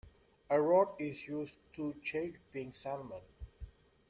A 0.49 0.59
rod 0.59 0.95
is 0.99 1.27
used 1.27 1.53
to 1.75 1.93
catch 2.11 2.33
pink 2.51 2.75
salmon. 2.75 3.21